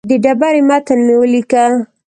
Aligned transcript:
د 0.09 0.11
ډبرې 0.23 0.61
متن 0.69 0.99
مې 1.05 1.15
ولیکه. 1.19 1.63